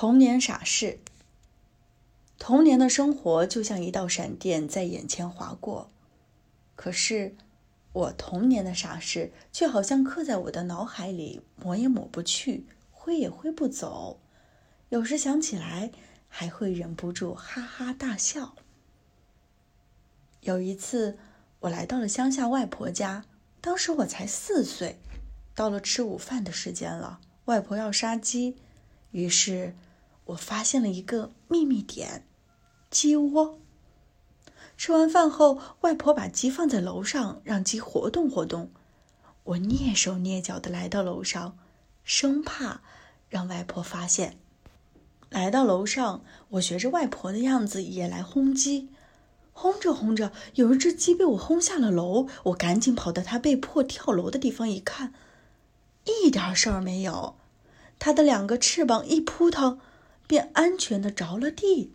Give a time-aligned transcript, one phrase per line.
[0.00, 0.98] 童年傻事。
[2.38, 5.90] 童年的生活就像一道闪电在眼前划过，
[6.74, 7.36] 可是
[7.92, 14.18] 我童年的傻事却好像刻在我的脑海里，抹也抹不去，挥也挥不走。
[14.88, 15.90] 有时想起来，
[16.30, 18.54] 还会忍不住哈哈大笑。
[20.40, 21.18] 有一次，
[21.58, 23.26] 我来到了乡下外婆家，
[23.60, 24.98] 当时我才四岁。
[25.54, 28.56] 到了吃午饭的时间了，外婆要杀鸡。
[29.10, 29.74] 于是，
[30.30, 32.24] 我发现了一个秘密点——
[32.90, 33.58] 鸡窝。
[34.76, 38.70] 吃完饭后，外婆把鸡放在楼上，让鸡活动活动。
[39.44, 41.58] 我蹑手蹑脚的来到楼上，
[42.04, 42.80] 生怕
[43.28, 44.38] 让外婆发现。
[45.28, 48.88] 来到楼上，我学着外婆的样子也来轰鸡。
[49.52, 52.28] 轰着轰着，有一只鸡被我轰下了楼。
[52.44, 55.12] 我赶紧跑到它被迫跳楼的地方一看，
[56.04, 57.36] 一点事儿没有。
[57.98, 59.78] 它的两个翅膀一扑腾，
[60.30, 61.90] 便安全的着了地。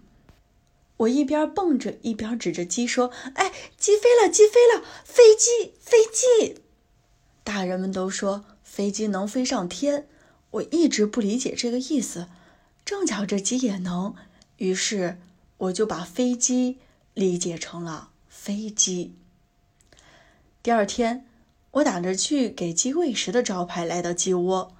[0.97, 6.61] 我一边蹦着，一边指着鸡说：“哎，鸡飞了，鸡飞了，飞机，飞机！”
[7.45, 10.09] 大人们都说飞机能飞上天，
[10.51, 12.27] 我一直不理解这个意思。
[12.83, 14.13] 正巧这鸡也能，
[14.57, 15.17] 于是
[15.57, 16.79] 我就把飞机
[17.13, 19.15] 理解成了飞机。
[20.61, 21.25] 第二天，
[21.71, 24.75] 我打着去给鸡喂食的招牌来到鸡窝。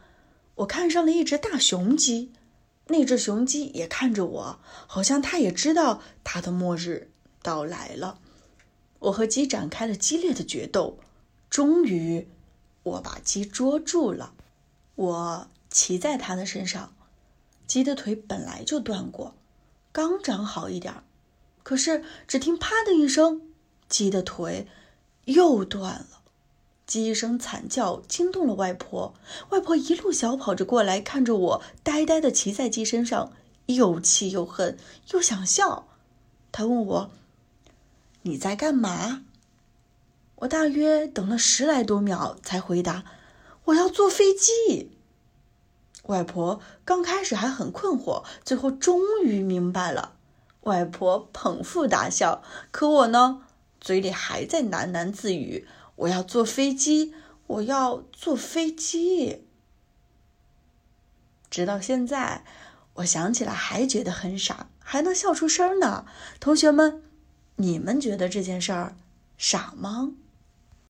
[0.56, 2.32] 我看上了一只大雄鸡，
[2.88, 8.20] 那只雄鸡也看着我，好像它也知道它的末日到来了。
[9.00, 11.00] 我和鸡展开了激烈的决斗，
[11.50, 12.28] 终于，
[12.84, 14.34] 我把鸡捉住了。
[14.96, 16.96] 我骑在它的身上，
[17.68, 19.36] 鸡的腿本来就断过，
[19.92, 21.04] 刚长好一点，
[21.64, 23.42] 可是只听“啪”的一声，
[23.90, 24.68] 鸡的腿
[25.26, 26.22] 又断了。
[26.88, 29.14] 鸡一声惨叫，惊动了外婆。
[29.50, 33.32] 外婆一路小跑着过来，看着我呆呆的骑在鸡身上，
[33.66, 34.78] 又气又恨，
[35.12, 35.88] 又想笑。
[36.52, 37.12] 她问我
[38.22, 39.24] ：“你在干嘛？”
[40.40, 43.04] 我大约等了十来多秒，才回答
[43.66, 44.92] ：“我要坐飞机。”
[46.08, 50.14] 外婆刚开始还很困惑，最后终于明白了。
[50.62, 53.42] 外婆捧腹大笑，可我呢，
[53.82, 55.68] 嘴里还在喃喃自语。
[55.96, 57.14] 我要坐飞机，
[57.48, 59.46] 我要坐飞机。
[61.50, 62.44] 直到现在，
[62.96, 66.06] 我想起来还觉得很傻，还能笑出声呢。
[66.40, 67.02] 同学们，
[67.56, 68.96] 你们觉得这件事儿
[69.38, 70.12] 傻吗？